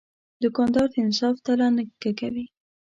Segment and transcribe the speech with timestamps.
[0.43, 2.45] دوکاندار د انصاف تله نه کږوي.